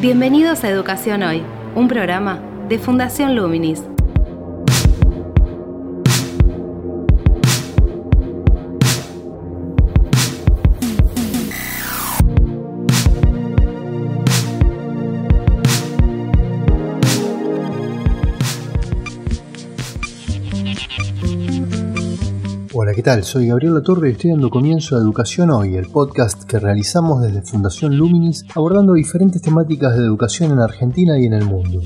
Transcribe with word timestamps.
Bienvenidos 0.00 0.64
a 0.64 0.70
Educación 0.70 1.22
Hoy, 1.22 1.42
un 1.74 1.88
programa 1.88 2.40
de 2.68 2.78
Fundación 2.78 3.34
Luminis. 3.34 3.93
Tal? 23.04 23.22
Soy 23.22 23.48
Gabriel 23.48 23.82
Torre 23.82 24.08
y 24.08 24.12
estoy 24.12 24.30
dando 24.30 24.48
comienzo 24.48 24.96
a 24.96 24.98
Educación 24.98 25.50
Hoy, 25.50 25.76
el 25.76 25.88
podcast 25.88 26.44
que 26.44 26.58
realizamos 26.58 27.20
desde 27.20 27.42
Fundación 27.42 27.98
Luminis 27.98 28.46
abordando 28.54 28.94
diferentes 28.94 29.42
temáticas 29.42 29.94
de 29.94 30.04
educación 30.04 30.52
en 30.52 30.60
Argentina 30.60 31.18
y 31.18 31.26
en 31.26 31.34
el 31.34 31.44
mundo. 31.44 31.82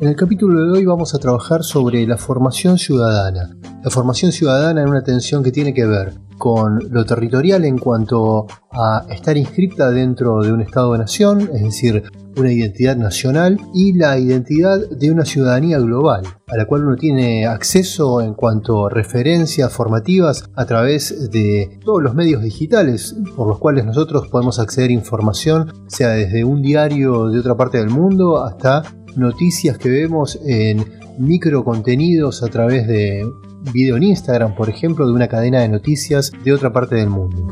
En 0.00 0.06
el 0.06 0.14
capítulo 0.16 0.66
de 0.66 0.78
hoy 0.78 0.84
vamos 0.84 1.14
a 1.14 1.18
trabajar 1.18 1.64
sobre 1.64 2.06
la 2.06 2.18
formación 2.18 2.76
ciudadana. 2.76 3.57
La 3.82 3.90
formación 3.90 4.32
ciudadana 4.32 4.82
en 4.82 4.88
una 4.88 5.02
tensión 5.02 5.42
que 5.42 5.52
tiene 5.52 5.72
que 5.72 5.86
ver 5.86 6.14
con 6.36 6.80
lo 6.90 7.04
territorial 7.04 7.64
en 7.64 7.78
cuanto 7.78 8.46
a 8.72 9.04
estar 9.08 9.36
inscripta 9.36 9.90
dentro 9.90 10.40
de 10.42 10.52
un 10.52 10.60
Estado 10.60 10.92
de 10.92 10.98
Nación, 10.98 11.48
es 11.52 11.62
decir, 11.62 12.02
una 12.36 12.52
identidad 12.52 12.96
nacional 12.96 13.58
y 13.74 13.92
la 13.92 14.18
identidad 14.18 14.78
de 14.90 15.10
una 15.10 15.24
ciudadanía 15.24 15.78
global, 15.78 16.22
a 16.46 16.56
la 16.56 16.66
cual 16.66 16.84
uno 16.84 16.96
tiene 16.96 17.46
acceso 17.46 18.20
en 18.20 18.34
cuanto 18.34 18.86
a 18.86 18.90
referencias 18.90 19.72
formativas 19.72 20.48
a 20.54 20.64
través 20.64 21.30
de 21.30 21.78
todos 21.84 22.02
los 22.02 22.14
medios 22.14 22.42
digitales 22.42 23.16
por 23.36 23.48
los 23.48 23.58
cuales 23.58 23.84
nosotros 23.84 24.28
podemos 24.28 24.58
acceder 24.58 24.90
a 24.90 24.94
información, 24.94 25.72
sea 25.88 26.10
desde 26.10 26.44
un 26.44 26.62
diario 26.62 27.28
de 27.28 27.40
otra 27.40 27.56
parte 27.56 27.78
del 27.78 27.90
mundo 27.90 28.42
hasta 28.42 28.82
noticias 29.16 29.78
que 29.78 29.88
vemos 29.88 30.38
en 30.44 30.84
micro 31.18 31.64
contenidos 31.64 32.42
a 32.42 32.48
través 32.48 32.86
de 32.86 33.26
video 33.72 33.96
en 33.96 34.04
Instagram, 34.04 34.54
por 34.54 34.68
ejemplo, 34.68 35.06
de 35.06 35.12
una 35.12 35.28
cadena 35.28 35.60
de 35.60 35.68
noticias 35.68 36.32
de 36.44 36.52
otra 36.52 36.72
parte 36.72 36.96
del 36.96 37.10
mundo. 37.10 37.50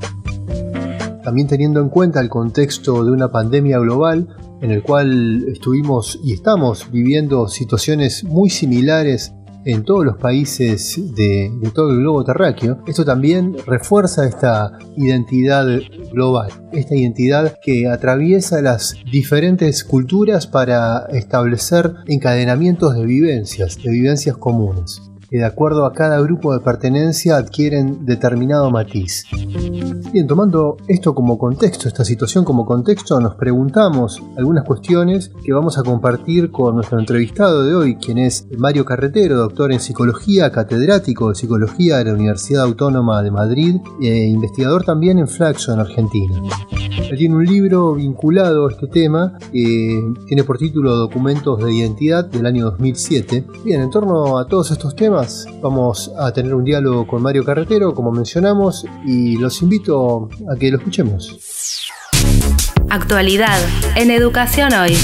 También 1.23 1.49
teniendo 1.49 1.81
en 1.81 1.89
cuenta 1.89 2.21
el 2.21 2.29
contexto 2.29 3.05
de 3.05 3.11
una 3.11 3.31
pandemia 3.33 3.79
global 3.79 4.29
en 4.63 4.71
el 4.71 4.83
cual 4.83 5.45
estuvimos 5.49 6.19
y 6.23 6.33
estamos 6.33 6.91
viviendo 6.91 7.49
situaciones 7.49 8.25
muy 8.25 8.49
similares 8.49 9.35
en 9.67 9.85
todos 9.85 10.05
los 10.05 10.17
países 10.17 10.97
de, 11.15 11.51
todo 11.75 11.91
el 11.91 11.99
globo 11.99 12.25
terráqueo, 12.25 12.79
esto 12.87 13.05
también 13.05 13.57
refuerza 13.67 14.27
esta 14.27 14.79
identidad 14.97 15.67
global, 16.13 16.51
esta 16.73 16.95
identidad 16.95 17.59
que 17.61 17.89
atraviesa 17.89 18.63
las 18.63 18.95
diferentes 19.11 19.83
culturas 19.83 20.47
para 20.47 21.07
establecer 21.11 21.93
encadenamientos 22.07 22.95
de 22.95 23.05
vivencias, 23.05 23.77
de 23.83 23.91
vivencias 23.91 24.37
comunes 24.37 25.03
que 25.31 25.39
de 25.39 25.45
acuerdo 25.45 25.87
a 25.87 25.93
cada 25.93 26.21
grupo 26.21 26.53
de 26.53 26.61
pertenencia 26.61 27.37
adquieren 27.37 28.05
determinado 28.07 28.71
matiz. 28.71 29.25
Bien, 30.13 30.27
tomando 30.27 30.77
esto 30.89 31.15
como 31.15 31.39
contexto, 31.39 31.89
esta 31.89 32.05
situación 32.05 32.45
como 32.45 32.65
contexto, 32.65 33.21
nos 33.21 33.35
preguntamos 33.35 34.23
algunas 34.37 34.65
cuestiones 34.65 35.31
que 35.45 35.53
vamos 35.53 35.79
a 35.79 35.83
compartir 35.83 36.51
con 36.51 36.77
nuestro 36.77 36.99
entrevistado 36.99 37.65
de 37.65 37.75
hoy, 37.75 37.97
quien 37.97 38.19
es 38.19 38.47
Mario 38.57 38.85
Carretero, 38.85 39.37
doctor 39.37 39.73
en 39.73 39.81
psicología, 39.81 40.51
catedrático 40.51 41.29
de 41.29 41.35
psicología 41.35 41.99
de 41.99 42.05
la 42.07 42.15
Universidad 42.15 42.65
Autónoma 42.65 43.23
de 43.23 43.31
Madrid 43.31 43.77
e 44.01 44.27
investigador 44.27 44.85
también 44.85 45.19
en 45.19 45.29
Flaxo, 45.29 45.73
en 45.73 45.81
Argentina. 45.81 46.41
Él 47.11 47.19
tiene 47.19 47.37
un 47.37 47.45
libro 47.45 47.95
vinculado 47.95 48.67
a 48.67 48.71
este 48.71 48.89
tema 48.89 49.39
que 49.53 50.13
tiene 50.27 50.45
por 50.45 50.59
título 50.59 50.97
Documentos 50.97 51.63
de 51.63 51.73
Identidad 51.73 52.25
del 52.25 52.47
año 52.47 52.65
2007. 52.65 53.47
Bien, 53.65 53.81
en 53.81 53.91
torno 53.91 54.39
a 54.39 54.47
todos 54.47 54.71
estos 54.71 54.97
temas 54.97 55.16
vamos 55.63 56.13
a 56.19 56.33
tener 56.33 56.55
un 56.55 56.65
diálogo 56.65 57.07
con 57.07 57.23
Mario 57.23 57.45
Carretero, 57.45 57.95
como 57.95 58.13
mencionamos, 58.13 58.85
y 59.05 59.37
los 59.39 59.63
invito 59.63 60.29
a 60.53 60.57
que 60.57 60.71
lo 60.71 60.79
escuchemos. 60.79 61.89
Actualidad 62.91 63.59
en 63.97 64.11
Educación 64.11 64.73
Hoy. 64.75 64.97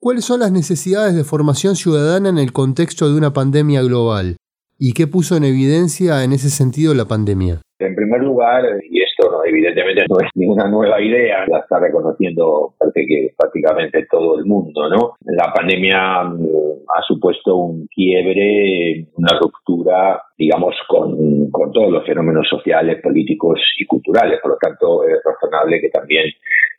¿Cuáles 0.00 0.24
son 0.24 0.40
las 0.40 0.50
necesidades 0.50 1.14
de 1.14 1.24
formación 1.24 1.76
ciudadana 1.76 2.28
en 2.28 2.38
el 2.38 2.52
contexto 2.52 3.08
de 3.08 3.16
una 3.16 3.32
pandemia 3.32 3.82
global? 3.82 4.36
¿Y 4.78 4.92
qué 4.92 5.06
puso 5.06 5.36
en 5.36 5.44
evidencia 5.44 6.24
en 6.24 6.32
ese 6.32 6.50
sentido 6.50 6.94
la 6.94 7.06
pandemia? 7.06 7.60
En 7.80 7.94
primer 7.94 8.20
lugar, 8.20 8.64
y 8.90 9.02
esto 9.02 9.30
no, 9.30 9.44
evidentemente 9.44 10.04
no 10.08 10.16
es 10.18 10.30
ninguna 10.34 10.68
nueva 10.68 11.00
idea, 11.00 11.44
la 11.46 11.60
está 11.60 11.78
reconociendo 11.78 12.74
prácticamente 13.36 14.06
todo 14.10 14.36
el 14.38 14.46
mundo, 14.46 14.88
¿no? 14.88 15.14
La 15.24 15.52
pandemia 15.52 16.22
ha 16.22 17.02
supuesto 17.06 17.54
un 17.54 17.86
quiebre, 17.86 19.06
una 19.14 19.38
ruptura, 19.38 20.20
digamos, 20.36 20.74
con, 20.88 21.50
con 21.50 21.70
todos 21.72 21.92
los 21.92 22.04
fenómenos 22.04 22.48
sociales, 22.48 23.00
políticos 23.00 23.60
y 23.78 23.86
culturales. 23.86 24.40
Por 24.42 24.52
lo 24.52 24.58
tanto, 24.58 25.04
es 25.04 25.20
razonable 25.24 25.80
que 25.80 25.90
también 25.90 26.24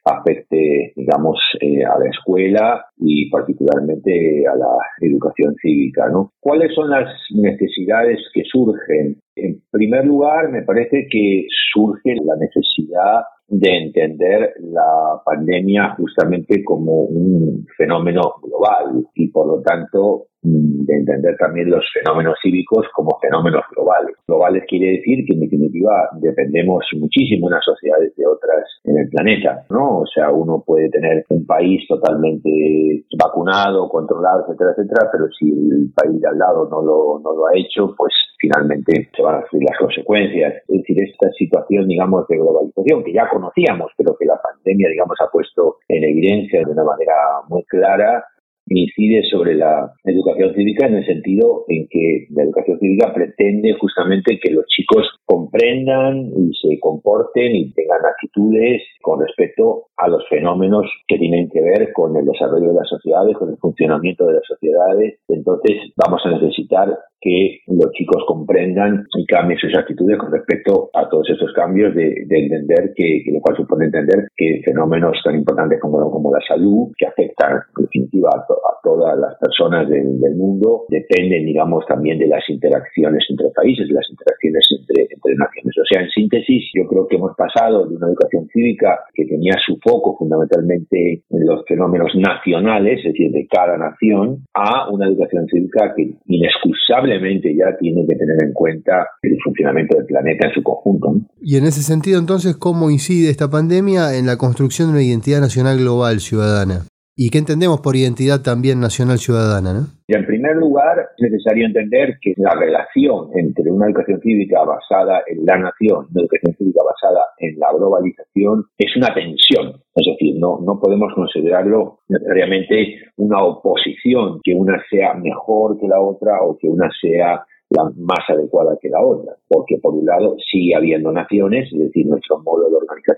afecte, 0.10 0.94
digamos, 0.96 1.40
eh, 1.62 1.84
a 1.84 1.98
la 2.00 2.10
escuela 2.10 2.86
y 2.98 3.30
particularmente 3.30 4.44
a 4.48 4.56
la 4.56 4.78
educación 5.02 5.56
cívica. 5.62 6.06
¿Cuáles 6.40 6.74
son 6.74 6.90
las 6.90 7.10
necesidades 7.32 8.20
que 8.34 8.44
surgen? 8.46 9.18
En 9.36 9.62
primer 9.72 10.06
lugar, 10.06 10.50
me 10.50 10.64
parece 10.64 11.08
que 11.10 11.46
surge 11.74 12.16
la 12.24 12.36
necesidad 12.36 13.22
de 13.48 13.78
entender 13.78 14.54
la 14.60 15.22
pandemia 15.26 15.96
justamente 15.96 16.64
como 16.64 17.04
un 17.04 17.66
fenómeno 17.78 18.36
global 18.44 19.06
y 19.16 19.28
por 19.30 19.48
lo 19.48 19.62
tanto 19.62 20.28
de 20.42 20.96
entender 20.96 21.36
también 21.38 21.70
los 21.70 21.84
fenómenos 21.94 22.38
cívicos 22.42 22.86
como 22.94 23.18
fenómenos 23.22 23.64
globales. 23.76 24.16
Globales 24.28 24.64
quiere 24.68 24.98
decir 24.98 25.26
que 25.26 25.34
en 25.34 25.42
definitiva 25.42 26.10
dependemos 26.20 26.86
muchísimo 26.98 27.48
unas 27.48 27.64
sociedades 27.64 28.16
de 28.16 28.26
otras 28.26 28.64
en 28.86 28.98
el 28.98 29.10
planeta, 29.10 29.66
¿no? 29.70 30.00
O 30.00 30.06
sea, 30.06 30.32
uno 30.32 30.64
puede 30.66 30.90
tener 30.90 31.26
un 31.30 31.46
país 31.46 31.86
totalmente 31.88 33.04
vacunado, 33.18 33.90
controlado, 33.90 34.46
etcétera, 34.48 34.72
etcétera, 34.72 35.10
pero 35.12 35.26
si 35.38 35.50
el 35.50 35.92
país 35.94 36.22
de 36.22 36.28
al 36.28 36.38
lado 36.38 36.68
no 36.70 36.82
lo, 36.82 37.20
no 37.24 37.36
lo 37.36 37.48
ha 37.48 37.58
hecho, 37.58 37.94
pues 37.98 38.14
finalmente 38.40 39.10
se 39.16 39.22
van 39.22 39.36
a 39.36 39.42
sufrir 39.44 39.64
las 39.70 39.78
consecuencias. 39.78 40.54
Es 40.68 40.78
decir, 40.80 41.04
esta 41.04 41.30
situación, 41.32 41.88
digamos, 41.88 42.28
de 42.28 42.38
globalización 42.38 43.04
que 43.04 43.14
ya 43.14 43.30
conocíamos, 43.30 43.92
pero 43.98 44.16
que 44.18 44.26
la 44.26 44.40
pandemia, 44.42 44.90
digamos, 44.90 45.18
ha 45.22 45.30
puesto 45.30 45.78
en 45.88 46.04
evidencia 46.04 46.64
de 46.66 46.72
una 46.72 46.84
manera 46.84 47.14
muy 47.50 47.64
clara, 47.64 48.24
incide 48.70 49.24
sobre 49.30 49.56
la 49.56 49.92
educación 50.04 50.54
cívica 50.54 50.88
en 50.88 50.96
el 50.96 51.06
sentido 51.06 51.66
en 51.68 51.88
que 51.90 52.28
la 52.32 52.44
educación 52.44 52.80
cívica 52.80 53.14
pretende 53.14 53.74
justamente 53.74 54.40
que 54.42 54.52
los 54.52 54.66
chicos 54.68 55.08
comprendan 55.26 56.32
y 56.36 56.52
se 56.62 56.80
comporten 56.80 57.56
y 57.56 57.74
tengan 57.74 58.06
actitudes 58.06 58.82
con 59.02 59.20
respecto 59.22 59.86
a 59.98 60.08
los 60.08 60.28
fenómenos 60.30 60.86
que 61.08 61.18
tienen 61.18 61.50
que 61.50 61.62
ver 61.62 61.92
con 61.94 62.16
el 62.16 62.26
desarrollo 62.26 62.70
de 62.70 62.76
las 62.76 62.90
sociedades, 62.90 63.38
con 63.38 63.50
el 63.50 63.58
funcionamiento 63.58 64.26
de 64.26 64.34
las 64.34 64.46
sociedades. 64.46 65.20
Entonces 65.28 65.92
vamos 65.96 66.22
a 66.26 66.32
necesitar 66.32 66.98
que 67.22 67.60
los 67.68 67.92
chicos 67.92 68.24
comprendan 68.28 69.06
y 69.18 69.26
cambien 69.26 69.60
sus 69.60 69.76
actitudes 69.78 70.18
con 70.18 70.32
respecto 70.32 70.90
a 70.94 71.08
todos 71.10 71.30
estos 71.30 71.52
cambios 71.54 71.94
de, 71.96 72.26
entender 72.30 72.94
que, 72.96 73.24
lo 73.32 73.40
cual 73.42 73.58
supone 73.58 73.86
entender 73.86 74.30
que 74.36 74.62
fenómenos 74.66 75.18
tan 75.24 75.36
importantes 75.36 75.80
como, 75.80 76.10
como 76.12 76.34
la 76.34 76.40
salud, 76.48 76.92
que 76.98 77.06
afectan 77.06 77.60
en 77.78 77.84
definitiva 77.84 78.30
a, 78.34 78.46
todas 78.82 79.20
las 79.20 79.36
personas 79.40 79.90
del, 79.90 80.36
mundo, 80.36 80.86
dependen, 80.88 81.46
digamos, 81.46 81.86
también 81.86 82.18
de 82.18 82.28
las 82.28 82.48
interacciones 82.50 83.26
entre 83.30 83.50
países, 83.50 83.88
de 83.88 83.94
las 83.94 84.10
interacciones 84.10 84.66
entre, 84.80 85.04
entre 85.12 85.36
naciones. 85.36 85.76
O 85.78 85.86
sea, 85.86 86.02
en 86.02 86.10
síntesis, 86.10 86.72
yo 86.74 86.88
creo 86.88 87.08
que 87.08 87.18
hemos 87.18 87.36
pasado 87.36 87.86
de 87.88 87.96
una 87.96 88.08
educación 88.08 88.48
cívica 88.54 89.00
que 89.14 89.26
tenía 89.26 89.56
su 89.66 89.78
foco 89.84 90.16
fundamentalmente 90.18 91.24
en 91.30 91.46
los 91.46 91.66
fenómenos 91.68 92.16
nacionales, 92.16 93.00
es 93.00 93.12
decir, 93.12 93.32
de 93.32 93.48
cada 93.48 93.78
nación, 93.78 94.46
a 94.54 94.90
una 94.90 95.08
educación 95.08 95.48
cívica 95.48 95.94
que 95.96 96.14
inexcusable 96.28 97.09
ya 97.10 97.78
tiene 97.80 98.06
que 98.08 98.16
tener 98.16 98.44
en 98.44 98.54
cuenta 98.54 99.08
el 99.22 99.38
funcionamiento 99.44 99.98
del 99.98 100.06
planeta 100.06 100.48
en 100.48 100.54
su 100.54 100.64
conjunto. 100.64 101.16
Y 101.42 101.58
en 101.58 101.66
ese 101.66 101.82
sentido, 101.82 102.20
entonces, 102.20 102.56
¿cómo 102.58 102.90
incide 102.90 103.30
esta 103.30 103.50
pandemia 103.50 104.16
en 104.16 104.26
la 104.26 104.38
construcción 104.38 104.90
de 104.90 104.94
una 104.94 105.04
identidad 105.04 105.42
nacional 105.42 105.78
global 105.78 106.20
ciudadana? 106.20 106.86
¿Y 107.22 107.32
qué 107.32 107.40
entendemos 107.40 107.82
por 107.82 107.98
identidad 107.98 108.40
también 108.40 108.80
nacional 108.80 109.18
ciudadana? 109.18 109.74
¿no? 109.74 109.82
En 110.08 110.26
primer 110.26 110.56
lugar, 110.56 110.96
es 111.18 111.30
necesario 111.30 111.66
entender 111.66 112.16
que 112.22 112.32
la 112.38 112.56
relación 112.56 113.28
entre 113.36 113.70
una 113.70 113.88
educación 113.88 114.22
cívica 114.22 114.64
basada 114.64 115.20
en 115.28 115.46
la 115.46 115.58
nación 115.58 116.08
y 116.08 116.12
una 116.16 116.22
educación 116.22 116.56
cívica 116.56 116.80
basada 116.80 117.20
en 117.40 117.60
la 117.60 117.74
globalización 117.76 118.64
es 118.78 118.96
una 118.96 119.14
tensión. 119.14 119.84
Es 119.96 120.06
decir, 120.16 120.40
no, 120.40 120.62
no 120.64 120.80
podemos 120.80 121.12
considerarlo 121.14 122.00
necesariamente 122.08 123.12
una 123.18 123.44
oposición, 123.44 124.40
que 124.42 124.56
una 124.56 124.82
sea 124.90 125.14
mejor 125.16 125.78
que 125.78 125.90
la 125.90 126.00
otra 126.00 126.40
o 126.42 126.58
que 126.58 126.70
una 126.70 126.90
sea 127.02 127.44
la 127.70 127.92
más 127.98 128.26
adecuada 128.28 128.78
que 128.82 128.90
la 128.90 129.04
otra, 129.04 129.36
porque 129.48 129.78
por 129.78 129.94
un 129.94 130.06
lado 130.06 130.36
sigue 130.52 130.76
habiendo 130.76 131.12
naciones, 131.12 131.72
es 131.72 131.80
decir, 131.80 132.08
nuestro 132.08 132.40
modo 132.40 132.68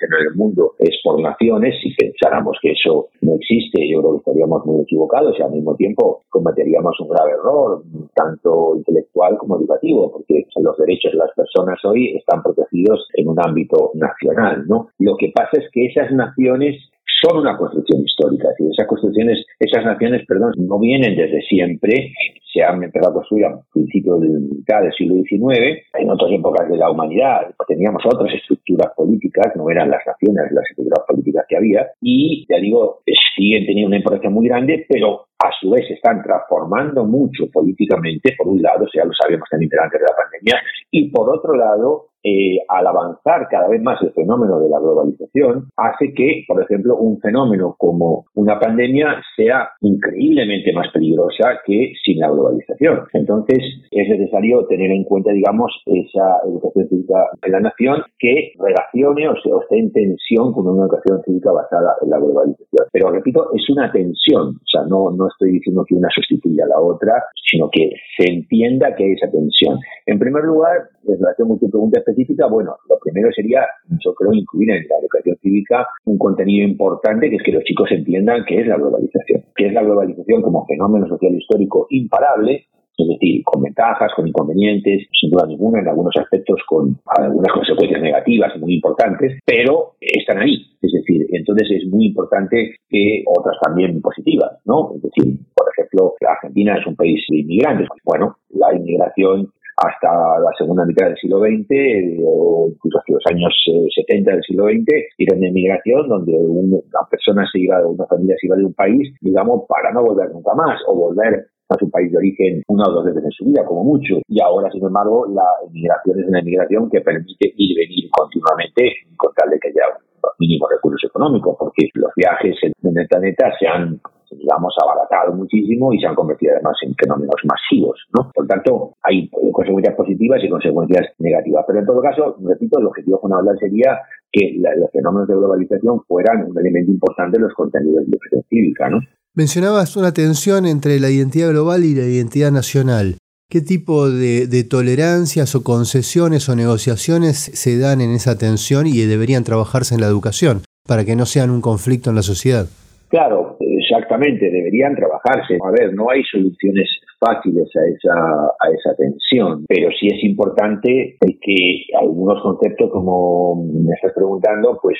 en 0.01 0.27
el 0.27 0.35
mundo 0.35 0.73
es 0.79 0.99
por 1.03 1.21
naciones. 1.21 1.75
Si 1.81 1.93
pensáramos 1.93 2.57
que 2.61 2.71
eso 2.71 3.07
no 3.21 3.35
existe, 3.35 3.87
yo 3.89 3.99
creo 3.99 4.11
que 4.13 4.17
estaríamos 4.19 4.65
muy 4.65 4.81
equivocados 4.81 5.37
y 5.37 5.41
al 5.41 5.51
mismo 5.51 5.75
tiempo 5.75 6.21
cometeríamos 6.29 6.99
un 6.99 7.09
grave 7.09 7.31
error, 7.31 7.83
tanto 8.15 8.75
intelectual 8.75 9.37
como 9.37 9.57
educativo, 9.57 10.11
porque 10.11 10.45
los 10.61 10.77
derechos 10.77 11.11
de 11.11 11.17
las 11.17 11.31
personas 11.35 11.79
hoy 11.83 12.15
están 12.15 12.41
protegidos 12.43 13.07
en 13.13 13.27
un 13.27 13.37
ámbito 13.39 13.91
nacional. 13.95 14.65
¿no? 14.67 14.89
Lo 14.99 15.15
que 15.17 15.31
pasa 15.33 15.51
es 15.53 15.69
que 15.71 15.87
esas 15.87 16.11
naciones 16.11 16.75
son 17.21 17.39
una 17.39 17.57
construcción 17.57 18.01
histórica. 18.03 18.49
y 18.59 18.69
esas 18.69 18.87
construcciones, 18.87 19.45
esas 19.59 19.85
naciones, 19.85 20.25
perdón, 20.27 20.53
no 20.57 20.79
vienen 20.79 21.15
desde 21.15 21.41
siempre, 21.41 22.13
se 22.51 22.63
han 22.63 22.83
empezado 22.83 23.11
a 23.11 23.13
construir 23.15 23.45
a 23.45 23.61
principios 23.71 24.21
del, 24.21 24.49
del 24.65 24.93
siglo 24.97 25.15
XIX, 25.23 25.81
en 25.93 26.09
otras 26.09 26.31
épocas 26.31 26.69
de 26.69 26.77
la 26.77 26.89
humanidad 26.89 27.53
teníamos 27.67 28.03
otras 28.05 28.33
estructuras 28.33 28.91
políticas, 28.95 29.55
no 29.55 29.69
eran 29.69 29.89
las 29.89 30.05
naciones 30.05 30.51
las 30.51 30.69
estructuras 30.69 31.05
políticas 31.07 31.45
que 31.47 31.57
había, 31.57 31.87
y 32.01 32.45
ya 32.49 32.59
digo, 32.59 32.99
siguen 33.35 33.65
teniendo 33.65 33.87
una 33.87 33.97
importancia 33.97 34.29
muy 34.29 34.47
grande, 34.47 34.85
pero 34.89 35.27
a 35.39 35.49
su 35.59 35.71
vez 35.71 35.87
se 35.87 35.93
están 35.93 36.21
transformando 36.21 37.05
mucho 37.05 37.49
políticamente, 37.51 38.35
por 38.37 38.47
un 38.47 38.61
lado, 38.61 38.85
ya 38.93 39.05
lo 39.05 39.11
sabíamos 39.13 39.47
también 39.49 39.71
antes 39.81 39.99
de 39.99 40.05
la 40.05 40.15
pandemia, 40.15 40.61
y 40.91 41.09
por 41.09 41.29
otro 41.29 41.55
lado, 41.55 42.10
eh, 42.23 42.59
al 42.69 42.87
avanzar 42.87 43.47
cada 43.49 43.67
vez 43.67 43.81
más 43.81 44.01
el 44.01 44.11
fenómeno 44.11 44.59
de 44.59 44.69
la 44.69 44.79
globalización, 44.79 45.69
hace 45.77 46.13
que, 46.13 46.43
por 46.47 46.61
ejemplo, 46.61 46.95
un 46.97 47.19
fenómeno 47.19 47.75
como 47.77 48.25
una 48.35 48.59
pandemia 48.59 49.21
sea 49.35 49.69
increíblemente 49.81 50.73
más 50.73 50.87
peligrosa 50.93 51.59
que 51.65 51.93
sin 52.03 52.19
la 52.19 52.29
globalización. 52.29 53.01
Entonces, 53.13 53.59
es 53.91 54.09
necesario 54.09 54.65
tener 54.67 54.91
en 54.91 55.03
cuenta, 55.03 55.31
digamos, 55.31 55.71
esa 55.85 56.37
educación 56.45 56.87
cívica 56.89 57.29
de 57.41 57.49
la 57.49 57.59
nación 57.59 58.03
que 58.19 58.53
relacione 58.59 59.27
o, 59.29 59.35
sea, 59.41 59.53
esté 59.61 59.79
en 59.79 59.91
tensión 59.91 60.53
con 60.53 60.67
una 60.67 60.83
educación 60.83 61.21
cívica 61.25 61.51
basada 61.51 61.95
en 62.01 62.09
la 62.09 62.17
globalización. 62.17 62.87
Pero, 62.91 63.11
repito, 63.11 63.49
es 63.53 63.69
una 63.69 63.91
tensión, 63.91 64.55
o 64.55 64.67
sea, 64.71 64.83
no, 64.83 65.11
no 65.11 65.27
estoy 65.27 65.51
diciendo 65.51 65.83
que 65.87 65.95
una 65.95 66.09
sustituya 66.13 66.65
a 66.65 66.69
la 66.69 66.79
otra, 66.79 67.13
sino 67.49 67.69
que 67.71 67.91
se 68.17 68.31
entienda 68.31 68.95
que 68.95 69.05
hay 69.05 69.11
esa 69.13 69.31
tensión. 69.31 69.79
En 70.05 70.19
primer 70.19 70.43
lugar, 70.43 70.89
en 71.07 71.19
relación 71.19 71.49
con 71.49 71.59
tu 71.59 71.69
pregunta 71.69 71.99
específica, 72.11 72.47
bueno, 72.47 72.75
lo 72.89 72.97
primero 72.99 73.31
sería, 73.31 73.65
yo 74.03 74.13
creo, 74.13 74.33
incluir 74.33 74.71
en 74.71 74.87
la 74.87 74.97
educación 75.01 75.37
cívica 75.41 75.87
un 76.05 76.17
contenido 76.17 76.67
importante 76.67 77.29
que 77.29 77.35
es 77.37 77.43
que 77.43 77.51
los 77.51 77.63
chicos 77.63 77.91
entiendan 77.91 78.45
qué 78.47 78.61
es 78.61 78.67
la 78.67 78.77
globalización, 78.77 79.43
qué 79.55 79.67
es 79.67 79.73
la 79.73 79.83
globalización 79.83 80.41
como 80.41 80.65
fenómeno 80.65 81.07
social 81.07 81.33
histórico 81.33 81.87
imparable, 81.89 82.65
es 82.97 83.07
decir, 83.07 83.41
con 83.43 83.63
ventajas, 83.63 84.11
con 84.15 84.27
inconvenientes, 84.27 85.07
sin 85.19 85.31
duda 85.31 85.47
ninguna, 85.47 85.79
en 85.79 85.87
algunos 85.87 86.13
aspectos 86.17 86.61
con 86.67 86.99
algunas 87.05 87.51
consecuencias 87.53 88.01
negativas 88.01 88.59
muy 88.59 88.75
importantes, 88.75 89.39
pero 89.45 89.93
están 89.99 90.39
ahí. 90.39 90.67
Es 90.81 90.91
decir, 90.91 91.25
entonces 91.31 91.67
es 91.71 91.89
muy 91.89 92.07
importante 92.07 92.75
que 92.89 93.23
otras 93.25 93.57
también 93.63 94.01
positivas, 94.01 94.59
¿no? 94.65 94.93
Es 94.95 95.01
decir, 95.01 95.39
por 95.55 95.67
ejemplo, 95.71 96.13
Argentina 96.27 96.77
es 96.77 96.85
un 96.85 96.95
país 96.95 97.23
de 97.29 97.39
inmigrantes. 97.39 97.87
Bueno, 98.03 98.37
la 98.49 98.75
inmigración 98.75 99.51
hasta 99.81 100.39
la 100.39 100.51
segunda 100.57 100.85
mitad 100.85 101.07
del 101.07 101.17
siglo 101.17 101.39
XX 101.39 102.21
o 102.23 102.69
incluso 102.69 102.99
hasta 102.99 103.13
los 103.13 103.23
años 103.31 103.53
70 103.95 104.29
eh, 104.29 104.33
del 104.33 104.43
siglo 104.43 104.65
XX 104.65 104.87
era 105.17 105.37
una 105.37 105.47
inmigración 105.47 106.07
donde 106.07 106.33
una 106.33 106.79
persona 107.09 107.45
se 107.51 107.59
iba, 107.59 107.85
una 107.87 108.05
familia 108.05 108.35
se 108.39 108.47
iba 108.47 108.55
de 108.55 108.65
un 108.65 108.73
país, 108.73 109.13
digamos, 109.21 109.63
para 109.67 109.91
no 109.91 110.03
volver 110.03 110.29
nunca 110.31 110.53
más 110.53 110.79
o 110.87 110.95
volver 110.95 111.47
a 111.69 111.77
su 111.79 111.89
país 111.89 112.11
de 112.11 112.17
origen 112.17 112.63
una 112.67 112.83
o 112.87 112.91
dos 112.91 113.05
veces 113.05 113.23
en 113.23 113.31
su 113.31 113.45
vida, 113.45 113.65
como 113.65 113.83
mucho. 113.83 114.15
Y 114.27 114.41
ahora, 114.41 114.69
sin 114.71 114.85
embargo, 114.85 115.25
la 115.27 115.47
inmigración 115.67 116.19
es 116.19 116.27
una 116.27 116.39
inmigración 116.39 116.89
que 116.89 117.01
permite 117.01 117.47
ir 117.55 117.71
y 117.71 117.75
venir 117.75 118.09
continuamente 118.11 118.91
con 119.17 119.33
tal 119.33 119.49
de 119.49 119.59
que 119.59 119.69
haya 119.69 119.87
un 119.95 120.29
mínimo 120.37 120.67
recursos 120.67 121.09
económicos, 121.09 121.55
porque 121.57 121.87
los 121.93 122.11
viajes 122.15 122.57
en 122.63 122.97
el 122.97 123.07
planeta 123.07 123.51
se 123.57 123.67
han 123.67 124.01
digamos, 124.31 124.73
abaratado 124.81 125.33
muchísimo 125.33 125.93
y 125.93 125.99
se 125.99 126.07
han 126.07 126.15
convertido 126.15 126.53
además 126.53 126.75
en 126.83 126.95
fenómenos 126.95 127.35
masivos, 127.43 127.99
¿no? 128.15 128.31
Por 128.33 128.47
tanto, 128.47 128.95
hay 129.03 129.29
consecuencias 129.51 129.95
positivas 129.95 130.39
y 130.43 130.49
consecuencias 130.49 131.07
negativas. 131.19 131.65
Pero 131.67 131.79
en 131.79 131.85
todo 131.85 132.01
caso, 132.01 132.37
repito, 132.43 132.79
el 132.79 132.87
objetivo 132.87 133.19
fundamental 133.19 133.57
sería 133.59 133.99
que 134.31 134.55
los 134.77 134.91
fenómenos 134.91 135.27
de 135.27 135.35
globalización 135.35 136.01
fueran 136.07 136.49
un 136.49 136.57
elemento 136.57 136.91
importante 136.91 137.37
en 137.37 137.43
los 137.43 137.53
contenidos 137.53 138.05
de 138.05 138.11
educación 138.11 138.43
cívica, 138.49 138.89
¿no? 138.89 138.99
Mencionabas 139.33 139.95
una 139.95 140.11
tensión 140.11 140.65
entre 140.65 140.99
la 140.99 141.09
identidad 141.09 141.51
global 141.51 141.83
y 141.83 141.95
la 141.95 142.03
identidad 142.03 142.51
nacional. 142.51 143.15
¿Qué 143.49 143.61
tipo 143.61 144.09
de, 144.09 144.47
de, 144.47 144.63
tolerancias 144.63 145.55
o 145.55 145.63
concesiones 145.63 146.47
o 146.47 146.55
negociaciones 146.55 147.37
se 147.37 147.77
dan 147.77 147.99
en 147.99 148.11
esa 148.11 148.37
tensión 148.37 148.87
y 148.87 148.97
deberían 149.05 149.43
trabajarse 149.43 149.95
en 149.95 150.01
la 150.01 150.07
educación 150.07 150.61
para 150.87 151.03
que 151.03 151.17
no 151.17 151.25
sean 151.25 151.49
un 151.49 151.61
conflicto 151.61 152.09
en 152.09 152.15
la 152.15 152.23
sociedad? 152.23 152.67
Claro, 153.11 153.57
exactamente, 153.59 154.49
deberían 154.49 154.95
trabajarse. 154.95 155.57
A 155.61 155.71
ver, 155.71 155.93
no 155.93 156.09
hay 156.09 156.23
soluciones 156.23 156.87
fáciles 157.21 157.69
a 157.77 157.85
esa, 157.85 158.17
a 158.59 158.69
esa 158.73 158.95
tensión, 158.97 159.65
pero 159.67 159.89
sí 159.99 160.07
es 160.07 160.23
importante 160.23 161.17
que 161.21 161.85
algunos 161.99 162.41
conceptos, 162.41 162.89
como 162.91 163.63
me 163.63 163.93
estás 163.93 164.13
preguntando, 164.13 164.79
pues 164.81 164.97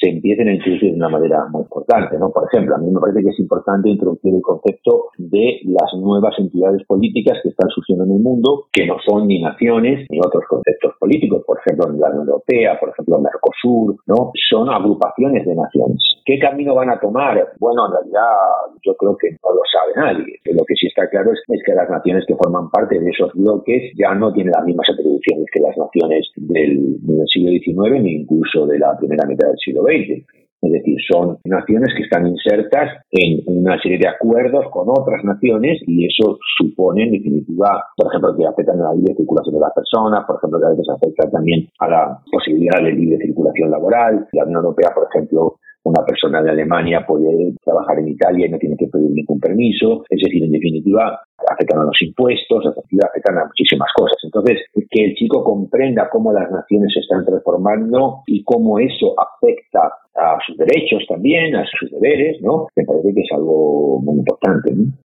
se 0.00 0.10
empiecen 0.10 0.48
a 0.48 0.54
introducir 0.54 0.90
de 0.90 0.96
una 0.96 1.08
manera 1.08 1.46
muy 1.50 1.62
importante, 1.62 2.18
¿no? 2.18 2.30
Por 2.30 2.44
ejemplo, 2.52 2.74
a 2.74 2.78
mí 2.78 2.90
me 2.90 3.00
parece 3.00 3.22
que 3.22 3.30
es 3.30 3.38
importante 3.40 3.88
introducir 3.88 4.34
el 4.34 4.42
concepto 4.42 5.08
de 5.16 5.60
las 5.64 5.92
nuevas 5.98 6.34
entidades 6.38 6.84
políticas 6.86 7.38
que 7.42 7.50
están 7.50 7.68
surgiendo 7.70 8.04
en 8.04 8.12
el 8.12 8.20
mundo, 8.20 8.66
que 8.72 8.86
no 8.86 8.96
son 9.06 9.26
ni 9.26 9.40
naciones 9.40 10.06
ni 10.10 10.18
otros 10.18 10.44
conceptos 10.48 10.94
políticos, 10.98 11.42
por 11.46 11.58
ejemplo, 11.58 11.88
en 11.88 12.00
la 12.00 12.08
Unión 12.10 12.28
Europea, 12.28 12.78
por 12.78 12.90
ejemplo, 12.90 13.18
Mercosur, 13.18 13.96
¿no? 14.06 14.32
Son 14.50 14.68
agrupaciones 14.68 15.46
de 15.46 15.54
naciones. 15.54 15.98
¿Qué 16.24 16.38
camino 16.38 16.74
van 16.74 16.90
a 16.90 17.00
tomar? 17.00 17.36
Bueno, 17.58 17.86
en 17.86 17.92
realidad 17.92 18.30
yo 18.84 18.94
creo 18.94 19.16
que 19.16 19.30
no 19.42 19.50
lo 19.50 19.62
sabe 19.66 19.92
nadie. 19.96 20.38
Lo 20.44 20.64
que 20.64 20.74
sí 20.74 20.86
está 20.86 21.08
claro 21.08 21.32
es, 21.32 21.40
que 21.46 21.61
las 21.68 21.88
naciones 21.88 22.24
que 22.26 22.34
forman 22.34 22.70
parte 22.70 22.98
de 22.98 23.10
esos 23.10 23.32
bloques 23.34 23.92
ya 23.96 24.14
no 24.14 24.32
tienen 24.32 24.52
las 24.56 24.64
mismas 24.64 24.88
atribuciones 24.90 25.46
que 25.52 25.60
las 25.60 25.76
naciones 25.76 26.26
del, 26.36 26.96
del 27.00 27.26
siglo 27.28 27.50
XIX 27.50 28.02
ni 28.02 28.22
incluso 28.22 28.66
de 28.66 28.78
la 28.78 28.96
primera 28.98 29.26
mitad 29.26 29.48
del 29.48 29.58
siglo 29.58 29.82
XX. 29.82 30.26
Es 30.62 30.70
decir, 30.70 30.96
son 31.10 31.38
naciones 31.44 31.92
que 31.96 32.04
están 32.04 32.24
insertas 32.24 33.02
en 33.10 33.42
una 33.46 33.80
serie 33.82 33.98
de 33.98 34.06
acuerdos 34.06 34.66
con 34.70 34.88
otras 34.88 35.24
naciones 35.24 35.82
y 35.88 36.06
eso 36.06 36.38
supone, 36.56 37.02
en 37.02 37.12
definitiva, 37.12 37.82
por 37.96 38.06
ejemplo, 38.06 38.36
que 38.36 38.46
afectan 38.46 38.80
a 38.80 38.90
la 38.90 38.94
libre 38.94 39.14
circulación 39.16 39.56
de 39.56 39.60
las 39.60 39.72
personas, 39.74 40.24
por 40.24 40.36
ejemplo, 40.36 40.60
que 40.60 40.66
a 40.66 40.70
veces 40.70 40.88
afecta 40.88 41.28
también 41.30 41.66
a 41.80 41.88
la 41.88 42.18
posibilidad 42.30 42.80
de 42.80 42.92
libre 42.92 43.18
circulación 43.18 43.72
laboral. 43.72 44.28
La 44.32 44.44
Unión 44.44 44.62
Europea, 44.62 44.90
por 44.94 45.08
ejemplo, 45.10 45.56
una 45.84 46.04
persona 46.04 46.42
de 46.42 46.50
Alemania 46.50 47.04
puede 47.06 47.54
trabajar 47.64 47.98
en 47.98 48.08
Italia 48.08 48.46
y 48.46 48.50
no 48.50 48.58
tiene 48.58 48.76
que 48.76 48.86
pedir 48.86 49.10
ningún 49.10 49.40
permiso. 49.40 50.04
Es 50.08 50.20
decir, 50.22 50.44
en 50.44 50.52
definitiva, 50.52 51.20
afectan 51.50 51.80
a 51.80 51.84
los 51.84 52.00
impuestos, 52.02 52.64
afectan 52.66 53.38
a 53.38 53.46
muchísimas 53.46 53.88
cosas. 53.96 54.16
Entonces, 54.22 54.58
que 54.90 55.04
el 55.04 55.14
chico 55.14 55.42
comprenda 55.42 56.08
cómo 56.10 56.32
las 56.32 56.50
naciones 56.50 56.92
se 56.92 57.00
están 57.00 57.24
transformando 57.24 58.22
y 58.26 58.44
cómo 58.44 58.78
eso 58.78 59.14
afecta 59.18 59.92
a 60.14 60.38
sus 60.46 60.56
derechos 60.56 61.02
también, 61.08 61.56
a 61.56 61.64
sus 61.66 61.90
deberes, 61.90 62.40
¿no? 62.42 62.66
Me 62.76 62.84
parece 62.84 63.14
que 63.14 63.20
es 63.20 63.32
algo 63.32 64.00
muy 64.00 64.18
importante, 64.18 64.72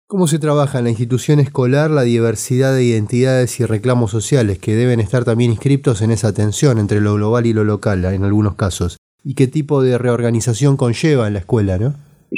¿Cómo 0.06 0.26
se 0.26 0.38
trabaja 0.38 0.78
en 0.78 0.84
la 0.84 0.90
institución 0.90 1.40
escolar 1.40 1.90
la 1.90 2.02
diversidad 2.02 2.74
de 2.74 2.84
identidades 2.84 3.58
y 3.58 3.64
reclamos 3.64 4.10
sociales 4.10 4.58
que 4.58 4.74
deben 4.74 5.00
estar 5.00 5.24
también 5.24 5.50
inscriptos 5.50 6.02
en 6.02 6.10
esa 6.10 6.32
tensión 6.34 6.78
entre 6.78 7.00
lo 7.00 7.14
global 7.14 7.46
y 7.46 7.54
lo 7.54 7.64
local 7.64 8.04
en 8.04 8.22
algunos 8.22 8.54
casos? 8.54 8.98
¿Y 9.24 9.34
qué 9.34 9.46
tipo 9.46 9.82
de 9.82 9.96
reorganización 9.96 10.76
conlleva 10.76 11.26
en 11.26 11.32
la 11.32 11.38
escuela, 11.38 11.78
no? 11.78 11.94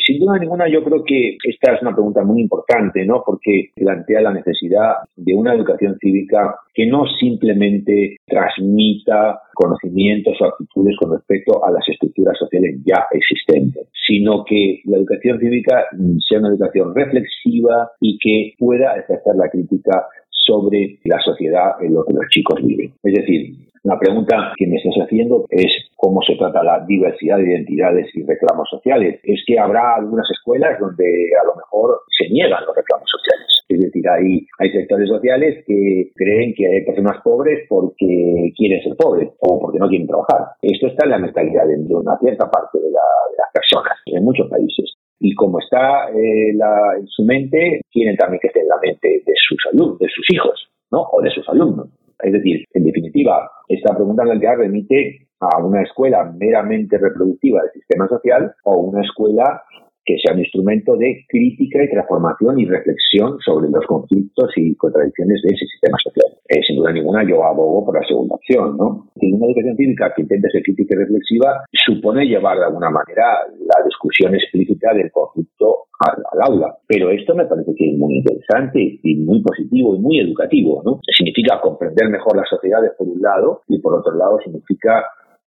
Sin 0.06 0.20
duda 0.20 0.38
ninguna, 0.38 0.68
yo 0.68 0.84
creo 0.84 1.02
que 1.04 1.36
esta 1.42 1.74
es 1.74 1.82
una 1.82 1.92
pregunta 1.92 2.22
muy 2.22 2.42
importante, 2.42 3.04
¿no? 3.04 3.22
Porque 3.24 3.70
plantea 3.74 4.20
la 4.20 4.32
necesidad 4.32 4.92
de 5.16 5.34
una 5.34 5.54
educación 5.54 5.96
cívica 5.98 6.54
que 6.74 6.86
no 6.86 7.06
simplemente 7.18 8.18
transmita 8.26 9.40
conocimientos 9.54 10.36
o 10.40 10.44
actitudes 10.44 10.96
con 10.98 11.12
respecto 11.12 11.64
a 11.64 11.70
las 11.72 11.82
estructuras 11.88 12.36
sociales 12.38 12.76
ya 12.84 13.06
existentes, 13.10 13.88
sino 14.06 14.44
que 14.44 14.80
la 14.84 14.98
educación 14.98 15.40
cívica 15.40 15.86
sea 16.28 16.38
una 16.38 16.50
educación 16.50 16.94
reflexiva 16.94 17.90
y 18.00 18.18
que 18.18 18.52
pueda 18.58 18.96
ejercer 18.96 19.34
la 19.34 19.48
crítica 19.48 20.06
sobre 20.30 20.98
la 21.04 21.18
sociedad 21.20 21.72
en 21.80 21.94
la 21.94 22.02
que 22.06 22.14
los 22.14 22.28
chicos 22.30 22.60
viven. 22.62 22.92
Es 23.02 23.14
decir, 23.14 23.56
la 23.86 23.98
pregunta 24.00 24.52
que 24.56 24.66
me 24.66 24.76
estás 24.76 24.94
haciendo 25.04 25.46
es 25.48 25.70
cómo 25.94 26.20
se 26.22 26.34
trata 26.34 26.62
la 26.62 26.84
diversidad 26.86 27.36
de 27.36 27.44
identidades 27.44 28.08
y 28.14 28.24
reclamos 28.24 28.68
sociales. 28.68 29.20
Es 29.22 29.44
que 29.46 29.58
habrá 29.58 29.94
algunas 29.94 30.26
escuelas 30.28 30.78
donde 30.80 31.06
a 31.40 31.46
lo 31.46 31.54
mejor 31.54 32.00
se 32.18 32.28
niegan 32.28 32.66
los 32.66 32.74
reclamos 32.74 33.08
sociales. 33.08 33.46
Es 33.68 33.80
decir, 33.80 34.02
hay, 34.08 34.44
hay 34.58 34.70
sectores 34.72 35.08
sociales 35.08 35.64
que 35.66 36.10
creen 36.16 36.54
que 36.56 36.66
hay 36.66 36.84
personas 36.84 37.22
pobres 37.22 37.64
porque 37.68 38.50
quieren 38.56 38.82
ser 38.82 38.96
pobres 38.96 39.30
o 39.38 39.60
porque 39.60 39.78
no 39.78 39.88
quieren 39.88 40.08
trabajar. 40.08 40.58
Esto 40.62 40.88
está 40.88 41.04
en 41.04 41.10
la 41.10 41.18
mentalidad 41.18 41.66
de 41.66 41.94
una 41.94 42.18
cierta 42.18 42.50
parte 42.50 42.78
de, 42.80 42.90
las 42.90 43.52
personas 43.52 43.98
en 44.06 44.24
muchos 44.24 44.50
países. 44.50 44.94
Y 45.20 45.32
como 45.34 45.60
está 45.60 46.10
eh, 46.10 46.50
en 46.50 47.06
su 47.06 47.22
mente, 47.22 47.80
quieren 47.92 48.16
también 48.16 48.40
que 48.40 48.48
esté 48.48 48.60
en 48.60 48.68
la 48.68 48.80
mente 48.82 49.22
de 49.24 49.34
su 49.36 49.54
salud, 49.70 49.96
de 50.00 50.08
sus 50.08 50.26
hijos, 50.32 50.68
¿no? 50.90 51.02
O 51.12 51.22
de 51.22 51.30
sus 51.30 51.48
alumnos. 51.48 51.88
Es 52.22 52.32
decir, 52.32 52.64
en 52.72 52.84
definitiva, 52.84 53.50
esta 53.68 53.94
pregunta 53.94 54.24
realidad 54.24 54.56
remite 54.56 55.28
a 55.40 55.58
una 55.62 55.82
escuela 55.82 56.24
meramente 56.24 56.96
reproductiva 56.98 57.62
del 57.62 57.72
sistema 57.72 58.08
social 58.08 58.54
o 58.64 58.76
una 58.76 59.02
escuela 59.02 59.62
que 60.06 60.16
sea 60.22 60.34
un 60.34 60.40
instrumento 60.40 60.96
de 60.96 61.26
crítica 61.28 61.82
y 61.82 61.90
transformación 61.90 62.60
y 62.60 62.66
reflexión 62.66 63.38
sobre 63.44 63.68
los 63.68 63.84
conflictos 63.86 64.50
y 64.56 64.74
contradicciones 64.76 65.42
de 65.42 65.54
ese 65.54 65.66
sistema 65.66 65.98
social. 66.02 66.32
Eh, 66.48 66.62
sin 66.64 66.76
duda 66.76 66.92
ninguna 66.92 67.28
yo 67.28 67.44
abogo 67.44 67.84
por 67.84 68.00
la 68.00 68.06
segunda 68.06 68.36
opción, 68.36 68.76
¿no? 68.76 69.10
Y 69.16 69.32
una 69.32 69.46
educación 69.46 69.76
cívica 69.76 70.12
que 70.14 70.22
intente 70.22 70.48
ser 70.50 70.62
crítica 70.62 70.94
y 70.94 70.98
reflexiva 70.98 71.64
supone 71.84 72.24
llevar 72.24 72.56
de 72.58 72.66
alguna 72.66 72.90
manera 72.90 73.50
la 73.58 73.84
discusión 73.84 74.34
explícita 74.34 74.94
del 74.94 75.10
conflicto 75.10 75.86
al, 75.98 76.22
aula. 76.40 76.76
Pero 76.86 77.10
esto 77.10 77.34
me 77.34 77.46
parece 77.46 77.74
que 77.74 77.90
es 77.90 77.98
muy 77.98 78.18
interesante 78.18 79.00
y 79.02 79.16
muy 79.16 79.42
positivo 79.42 79.96
y 79.96 79.98
muy 79.98 80.20
educativo, 80.20 80.82
¿no? 80.84 81.00
Significa 81.10 81.60
comprender 81.60 82.08
mejor 82.10 82.36
las 82.36 82.48
sociedades 82.48 82.92
por 82.96 83.08
un 83.08 83.20
lado 83.20 83.62
y 83.68 83.80
por 83.80 83.94
otro 83.94 84.14
lado 84.14 84.38
significa 84.44 85.04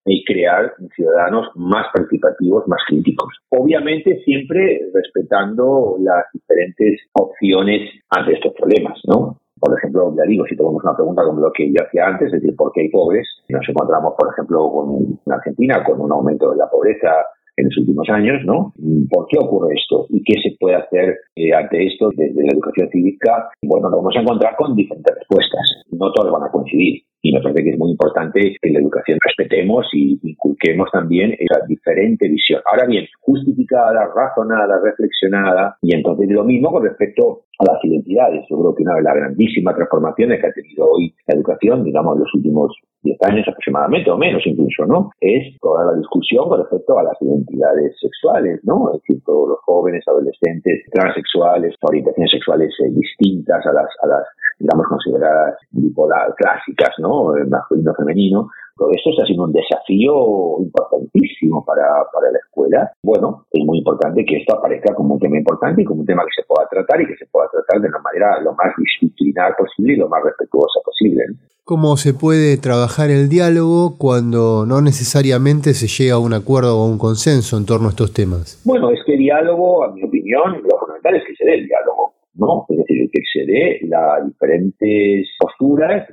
y 0.09 0.23
crear 0.25 0.73
ciudadanos 0.95 1.47
más 1.55 1.85
participativos, 1.93 2.67
más 2.67 2.81
críticos. 2.87 3.33
Obviamente 3.49 4.19
siempre 4.25 4.81
respetando 4.93 5.97
las 5.99 6.25
diferentes 6.33 7.01
opciones 7.13 7.89
ante 8.09 8.33
estos 8.33 8.53
problemas, 8.53 8.99
¿no? 9.05 9.37
Por 9.59 9.77
ejemplo, 9.77 10.15
ya 10.17 10.23
digo, 10.23 10.45
si 10.45 10.55
tenemos 10.55 10.81
una 10.83 10.95
pregunta 10.95 11.23
como 11.23 11.41
lo 11.41 11.51
que 11.51 11.67
yo 11.67 11.83
hacía 11.85 12.07
antes, 12.07 12.27
es 12.27 12.41
decir, 12.41 12.55
¿por 12.55 12.71
qué 12.71 12.81
hay 12.81 12.89
pobres? 12.89 13.27
Nos 13.49 13.67
encontramos, 13.67 14.13
por 14.17 14.31
ejemplo, 14.31 14.71
con 14.71 15.19
en 15.25 15.33
Argentina 15.33 15.83
con 15.83 15.99
un 15.99 16.11
aumento 16.11 16.51
de 16.51 16.57
la 16.57 16.69
pobreza 16.69 17.09
en 17.57 17.65
los 17.65 17.77
últimos 17.77 18.07
años, 18.09 18.41
¿no? 18.45 18.73
¿Por 19.09 19.27
qué 19.27 19.37
ocurre 19.37 19.75
esto? 19.75 20.07
¿Y 20.09 20.23
qué 20.23 20.39
se 20.41 20.55
puede 20.57 20.75
hacer 20.77 21.17
eh, 21.35 21.53
ante 21.53 21.85
esto 21.85 22.09
desde 22.15 22.41
la 22.41 22.53
educación 22.53 22.89
cívica? 22.89 23.49
Bueno, 23.61 23.89
nos 23.89 23.99
vamos 23.99 24.15
a 24.15 24.21
encontrar 24.21 24.55
con 24.55 24.75
diferentes 24.75 25.13
respuestas. 25.13 25.83
No 25.91 26.11
todas 26.13 26.31
van 26.31 26.43
a 26.43 26.51
coincidir. 26.51 27.03
Y 27.21 27.33
me 27.33 27.41
parece 27.41 27.63
que 27.63 27.69
es 27.71 27.77
muy 27.77 27.91
importante 27.91 28.55
que 28.61 28.69
la 28.69 28.79
educación 28.79 29.19
respetemos 29.23 29.85
y 29.93 30.19
inculquemos 30.23 30.89
también 30.91 31.35
esa 31.37 31.65
diferente 31.67 32.27
visión. 32.27 32.61
Ahora 32.65 32.85
bien, 32.85 33.05
justificada, 33.19 34.09
razonada, 34.15 34.79
reflexionada, 34.81 35.77
y 35.81 35.95
entonces 35.95 36.29
lo 36.29 36.43
mismo 36.43 36.71
con 36.71 36.83
respecto 36.83 37.43
a 37.59 37.73
las 37.73 37.83
identidades. 37.83 38.45
Yo 38.49 38.57
creo 38.57 38.75
que 38.75 38.83
una 38.83 38.95
de 38.95 39.03
las 39.03 39.15
grandísimas 39.15 39.75
transformaciones 39.75 40.39
que 40.39 40.47
ha 40.47 40.53
tenido 40.53 40.85
hoy 40.89 41.13
la 41.27 41.35
educación, 41.35 41.83
digamos, 41.83 42.15
en 42.15 42.21
los 42.21 42.33
últimos 42.33 42.71
10 43.03 43.17
años 43.23 43.47
aproximadamente, 43.47 44.09
o 44.11 44.17
menos 44.17 44.41
incluso, 44.45 44.85
¿no? 44.85 45.11
Es 45.19 45.57
toda 45.59 45.85
la 45.85 45.97
discusión 45.97 46.47
con 46.47 46.59
respecto 46.59 46.97
a 46.97 47.03
las 47.03 47.21
identidades 47.21 47.95
sexuales, 47.99 48.59
¿no? 48.63 48.91
Es 48.93 49.01
decir, 49.01 49.21
todos 49.25 49.49
los 49.49 49.59
jóvenes, 49.65 50.03
adolescentes, 50.07 50.83
transexuales, 50.91 51.75
orientaciones 51.81 52.31
sexuales 52.31 52.73
eh, 52.79 52.89
distintas 52.91 53.65
a 53.65 53.73
las, 53.73 53.89
a 54.03 54.07
las, 54.07 54.23
digamos, 54.59 54.85
consideradas 54.87 55.55
bipolar 55.71 56.35
clásicas, 56.35 56.93
¿no? 56.99 57.35
El 57.35 57.47
masculino 57.47 57.93
femenino, 57.95 58.49
eso 58.91 59.09
está 59.09 59.25
siendo 59.25 59.43
un 59.43 59.51
desafío 59.51 60.61
importantísimo 60.61 61.65
para, 61.65 61.83
para, 62.13 62.31
la 62.31 62.39
escuela. 62.39 62.91
Bueno, 63.03 63.45
es 63.51 63.65
muy 63.65 63.79
importante 63.79 64.23
que 64.25 64.37
esto 64.37 64.57
aparezca 64.57 64.93
como 64.95 65.15
un 65.15 65.19
tema 65.19 65.37
importante 65.37 65.81
y 65.81 65.85
como 65.85 66.01
un 66.01 66.05
tema 66.05 66.23
que 66.23 66.41
se 66.41 66.47
pueda 66.47 66.67
tratar 66.69 67.01
y 67.01 67.07
que 67.07 67.17
se 67.17 67.25
pueda 67.27 67.49
tratar 67.51 67.81
de 67.81 67.89
una 67.89 67.99
manera 67.99 68.39
lo 68.41 68.53
más 68.53 68.73
disciplinar 68.77 69.55
posible 69.57 69.93
y 69.93 69.97
lo 69.97 70.07
más 70.07 70.23
respetuosa 70.23 70.79
posible. 70.83 71.23
¿Cómo 71.65 71.97
se 71.97 72.13
puede 72.13 72.57
trabajar 72.57 73.11
el 73.11 73.29
diálogo 73.29 73.97
cuando 73.97 74.65
no 74.65 74.81
necesariamente 74.81 75.73
se 75.73 75.87
llega 75.87 76.15
a 76.15 76.19
un 76.19 76.33
acuerdo 76.33 76.79
o 76.79 76.83
a 76.83 76.89
un 76.89 76.97
consenso 76.97 77.57
en 77.57 77.65
torno 77.65 77.87
a 77.87 77.89
estos 77.91 78.13
temas? 78.13 78.59
Bueno, 78.65 78.89
es 78.89 78.99
que 79.05 79.15
diálogo, 79.17 79.83
a 79.83 79.93
mi 79.93 80.03
opinión, 80.03 80.63
lo 80.63 80.79
fundamental 80.79 81.15
es 81.15 81.23
que 81.27 81.35
se 81.35 81.45
dé 81.45 81.55
el 81.55 81.67
diálogo. 81.67 82.13
¿No? 82.39 82.65
Es 82.69 82.77
decir, 82.77 83.09
que 83.11 83.21
se 83.31 83.45
dé 83.45 83.79
las 83.87 84.25
diferentes 84.25 85.27
posturas, 85.39 86.07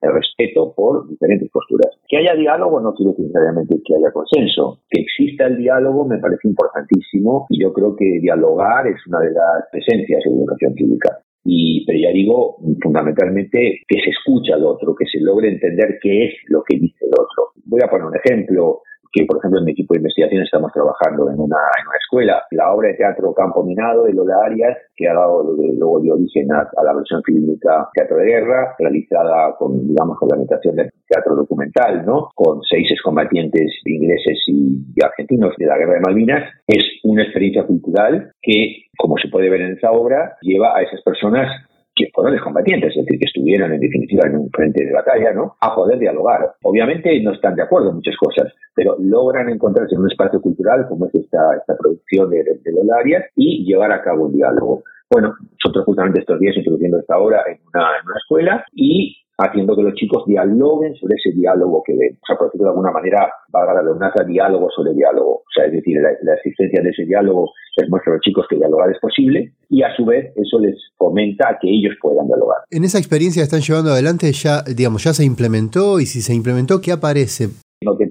el 0.00 0.12
respeto 0.12 0.72
por 0.74 1.08
diferentes 1.08 1.50
posturas. 1.50 1.90
Que 2.08 2.18
haya 2.18 2.34
diálogo 2.34 2.80
no 2.80 2.94
quiere 2.94 3.10
decir 3.10 3.26
necesariamente 3.26 3.76
que 3.84 3.94
haya 3.96 4.12
consenso. 4.12 4.80
Que 4.88 5.02
exista 5.02 5.46
el 5.46 5.58
diálogo 5.58 6.06
me 6.06 6.18
parece 6.18 6.48
importantísimo 6.48 7.46
y 7.50 7.62
yo 7.62 7.72
creo 7.72 7.96
que 7.96 8.20
dialogar 8.20 8.86
es 8.86 9.04
una 9.06 9.20
de 9.20 9.32
las 9.32 9.64
esencias 9.72 10.22
de 10.24 10.30
la 10.30 10.36
educación 10.38 10.74
cívica. 10.74 11.18
Y, 11.44 11.84
pero 11.86 11.98
ya 11.98 12.10
digo, 12.10 12.58
fundamentalmente 12.82 13.80
que 13.88 14.00
se 14.00 14.10
escucha 14.10 14.54
al 14.54 14.64
otro, 14.64 14.94
que 14.94 15.06
se 15.06 15.20
logre 15.20 15.48
entender 15.48 15.98
qué 16.02 16.26
es 16.26 16.34
lo 16.48 16.62
que 16.62 16.78
dice 16.78 17.04
el 17.06 17.12
otro. 17.12 17.52
Voy 17.64 17.80
a 17.82 17.88
poner 17.88 18.06
un 18.06 18.16
ejemplo 18.16 18.82
que 19.12 19.24
por 19.26 19.38
ejemplo 19.38 19.60
en 19.60 19.64
mi 19.66 19.72
equipo 19.72 19.94
de 19.94 19.98
investigación 19.98 20.42
estamos 20.42 20.72
trabajando 20.72 21.30
en 21.30 21.40
una, 21.40 21.58
en 21.80 21.88
una 21.88 21.98
escuela. 21.98 22.42
La 22.50 22.72
obra 22.72 22.88
de 22.88 22.94
teatro 22.94 23.32
Campo 23.34 23.62
Minado 23.62 24.04
de 24.04 24.12
Lola 24.12 24.36
Arias, 24.44 24.76
que 24.96 25.08
ha 25.08 25.14
dado 25.14 25.42
luego 25.42 26.00
dio 26.00 26.14
origen 26.14 26.52
a, 26.52 26.68
la 26.82 26.94
versión 26.94 27.22
fílmica 27.22 27.88
Teatro 27.94 28.16
de 28.18 28.26
Guerra, 28.26 28.74
realizada 28.78 29.54
con, 29.56 29.86
digamos, 29.86 30.18
con 30.18 30.28
la 30.28 30.36
imitación 30.36 30.76
del 30.76 30.90
teatro 31.06 31.34
documental, 31.34 32.04
¿no? 32.04 32.30
Con 32.34 32.62
seis 32.62 32.88
excombatientes 32.90 33.70
ingleses 33.84 34.38
y, 34.46 34.84
y 34.94 35.04
argentinos 35.04 35.54
de 35.56 35.66
la 35.66 35.78
Guerra 35.78 35.94
de 35.94 36.00
Malvinas, 36.00 36.52
es 36.66 36.84
una 37.04 37.22
experiencia 37.22 37.64
cultural 37.64 38.32
que, 38.42 38.84
como 38.96 39.16
se 39.18 39.28
puede 39.28 39.50
ver 39.50 39.62
en 39.62 39.72
esa 39.72 39.92
obra, 39.92 40.36
lleva 40.42 40.76
a 40.76 40.82
esas 40.82 41.02
personas 41.02 41.67
que 41.98 42.10
fueron 42.14 42.34
excombatientes, 42.34 42.90
es 42.90 43.04
decir, 43.04 43.18
que 43.18 43.26
estuvieron 43.26 43.72
en 43.72 43.80
definitiva 43.80 44.28
en 44.28 44.36
un 44.36 44.50
frente 44.50 44.84
de 44.84 44.92
batalla, 44.92 45.32
¿no? 45.32 45.56
A 45.60 45.74
poder 45.74 45.98
dialogar. 45.98 46.52
Obviamente 46.62 47.20
no 47.22 47.32
están 47.32 47.56
de 47.56 47.62
acuerdo 47.62 47.90
en 47.90 47.96
muchas 47.96 48.16
cosas, 48.16 48.52
pero 48.74 48.96
logran 49.00 49.48
encontrarse 49.48 49.94
en 49.94 50.02
un 50.02 50.10
espacio 50.10 50.40
cultural 50.40 50.86
como 50.88 51.06
es 51.06 51.14
esta, 51.16 51.56
esta 51.58 51.76
producción 51.76 52.30
de, 52.30 52.44
de, 52.62 52.72
Lolarias 52.72 53.24
y 53.34 53.64
llevar 53.64 53.90
a 53.90 54.02
cabo 54.02 54.26
un 54.26 54.32
diálogo. 54.32 54.84
Bueno, 55.10 55.34
nosotros 55.52 55.84
justamente 55.84 56.20
estos 56.20 56.38
días 56.38 56.56
introduciendo 56.56 56.98
esta 57.00 57.18
obra 57.18 57.42
en 57.48 57.58
una, 57.74 57.86
en 58.00 58.06
una 58.06 58.18
escuela 58.18 58.64
y 58.72 59.16
haciendo 59.38 59.76
que 59.76 59.82
los 59.82 59.94
chicos 59.94 60.24
dialoguen 60.26 60.94
sobre 60.96 61.14
ese 61.14 61.36
diálogo 61.36 61.82
que 61.86 61.94
ven. 61.96 62.18
O 62.20 62.26
sea, 62.26 62.36
por 62.36 62.48
decirlo 62.48 62.66
de 62.66 62.70
alguna 62.70 62.90
manera, 62.90 63.30
va 63.54 63.62
a 63.62 63.82
la 63.82 64.24
diálogo 64.24 64.68
sobre 64.74 64.92
diálogo. 64.94 65.36
O 65.36 65.50
sea, 65.54 65.66
es 65.66 65.72
decir, 65.72 65.96
la, 66.02 66.34
existencia 66.34 66.82
de 66.82 66.90
ese 66.90 67.04
diálogo 67.04 67.52
les 67.76 67.88
muestra 67.88 68.12
a 68.12 68.16
los 68.16 68.22
chicos 68.22 68.46
que 68.50 68.56
dialogar 68.56 68.90
es 68.90 68.98
posible 68.98 69.52
y 69.70 69.82
a 69.82 69.94
su 69.94 70.04
vez 70.04 70.32
eso 70.36 70.58
les 70.58 70.76
fomenta 70.96 71.50
a 71.50 71.58
que 71.60 71.68
ellos 71.68 71.94
puedan 72.02 72.26
dialogar. 72.26 72.58
En 72.70 72.84
esa 72.84 72.98
experiencia 72.98 73.40
que 73.40 73.44
están 73.44 73.60
llevando 73.60 73.92
adelante 73.92 74.30
ya, 74.32 74.62
digamos, 74.62 75.04
ya 75.04 75.12
se 75.12 75.24
implementó 75.24 76.00
y 76.00 76.06
si 76.06 76.20
se 76.20 76.34
implementó, 76.34 76.80
¿qué 76.80 76.92
aparece? 76.92 77.48
Puedo 77.80 77.96
decir 77.96 78.07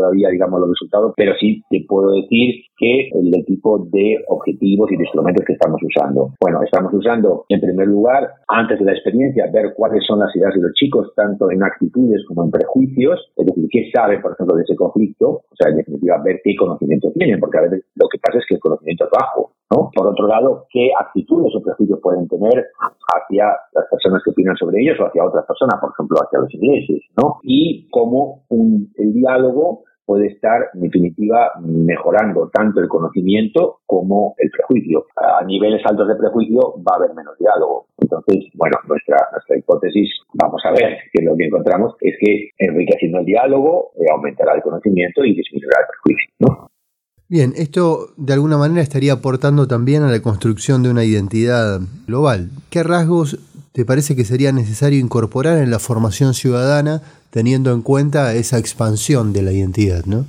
todavía, 0.00 0.30
digamos, 0.30 0.60
los 0.60 0.70
resultados, 0.70 1.12
pero 1.16 1.34
sí 1.38 1.62
te 1.68 1.84
puedo 1.86 2.12
decir 2.12 2.64
que 2.76 3.10
el, 3.12 3.30
tipo 3.44 3.86
de 3.92 4.16
objetivos 4.28 4.90
y 4.90 4.96
de 4.96 5.04
instrumentos 5.04 5.44
que 5.44 5.52
estamos 5.52 5.80
usando. 5.82 6.32
Bueno, 6.40 6.62
estamos 6.62 6.92
usando, 6.94 7.44
en 7.48 7.60
primer 7.60 7.88
lugar, 7.88 8.30
antes 8.48 8.78
de 8.78 8.84
la 8.84 8.92
experiencia, 8.92 9.50
ver 9.52 9.74
cuáles 9.74 10.04
son 10.06 10.18
las 10.18 10.34
ideas 10.34 10.54
de 10.54 10.62
los 10.62 10.72
chicos, 10.72 11.12
tanto 11.14 11.50
en 11.50 11.62
actitudes 11.62 12.24
como 12.26 12.44
en 12.44 12.50
prejuicios, 12.50 13.20
es 13.36 13.46
decir, 13.46 13.66
qué 13.70 13.90
saben, 13.94 14.22
por 14.22 14.32
ejemplo, 14.32 14.56
de 14.56 14.62
ese 14.62 14.76
conflicto, 14.76 15.28
o 15.28 15.56
sea, 15.58 15.70
en 15.70 15.76
definitiva, 15.76 16.22
ver 16.24 16.40
qué 16.42 16.54
conocimiento 16.56 17.12
tienen, 17.12 17.38
porque 17.38 17.58
a 17.58 17.62
veces 17.62 17.84
lo 17.96 18.08
que 18.08 18.18
pasa 18.18 18.38
es 18.38 18.44
que 18.48 18.54
el 18.54 18.60
conocimiento 18.60 19.04
es 19.04 19.10
bajo, 19.10 19.52
¿no? 19.70 19.90
Por 19.94 20.06
otro 20.06 20.26
lado, 20.26 20.66
qué 20.70 20.90
actitudes 20.98 21.54
o 21.54 21.62
prejuicios 21.62 22.00
pueden 22.02 22.28
tener 22.28 22.66
hacia 23.14 23.44
las 23.72 23.84
personas 23.90 24.22
que 24.24 24.30
opinan 24.30 24.56
sobre 24.56 24.80
ellos 24.80 24.98
o 25.00 25.06
hacia 25.06 25.24
otras 25.24 25.44
personas, 25.46 25.80
por 25.80 25.90
ejemplo, 25.92 26.16
hacia 26.22 26.40
los 26.40 26.54
ingleses, 26.54 27.02
¿no? 27.20 27.38
Y 27.42 27.88
cómo 27.90 28.44
un, 28.48 28.90
el 28.96 29.12
diálogo 29.12 29.84
puede 30.10 30.26
estar, 30.26 30.70
en 30.74 30.80
definitiva, 30.80 31.52
mejorando 31.60 32.50
tanto 32.52 32.80
el 32.80 32.88
conocimiento 32.88 33.78
como 33.86 34.34
el 34.38 34.50
prejuicio. 34.50 35.06
A 35.14 35.44
niveles 35.44 35.80
altos 35.86 36.08
de 36.08 36.16
prejuicio 36.16 36.74
va 36.82 36.94
a 36.94 36.96
haber 36.96 37.14
menos 37.14 37.38
diálogo. 37.38 37.86
Entonces, 37.96 38.46
bueno, 38.54 38.76
nuestra, 38.88 39.18
nuestra 39.30 39.56
hipótesis, 39.56 40.10
vamos 40.34 40.60
a 40.64 40.72
ver, 40.72 40.98
que 41.12 41.22
lo 41.22 41.36
que 41.36 41.44
encontramos 41.44 41.94
es 42.00 42.16
que 42.18 42.50
enriqueciendo 42.58 43.20
el 43.20 43.24
diálogo 43.24 43.92
eh, 44.00 44.10
aumentará 44.10 44.56
el 44.56 44.62
conocimiento 44.62 45.24
y 45.24 45.36
disminuirá 45.36 45.78
el 45.78 45.86
prejuicio. 45.86 46.70
Bien, 47.28 47.52
esto 47.54 48.08
de 48.16 48.32
alguna 48.32 48.58
manera 48.58 48.82
estaría 48.82 49.12
aportando 49.12 49.68
también 49.68 50.02
a 50.02 50.10
la 50.10 50.20
construcción 50.20 50.82
de 50.82 50.90
una 50.90 51.04
identidad 51.04 51.78
global. 52.08 52.50
¿Qué 52.68 52.82
rasgos 52.82 53.38
te 53.72 53.84
parece 53.84 54.16
que 54.16 54.24
sería 54.24 54.52
necesario 54.52 54.98
incorporar 54.98 55.58
en 55.58 55.70
la 55.70 55.78
formación 55.78 56.34
ciudadana 56.34 57.00
teniendo 57.30 57.72
en 57.72 57.82
cuenta 57.82 58.34
esa 58.34 58.58
expansión 58.58 59.32
de 59.32 59.42
la 59.42 59.52
identidad, 59.52 60.04
¿no? 60.06 60.24